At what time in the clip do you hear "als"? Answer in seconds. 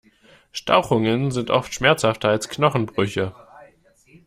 2.29-2.49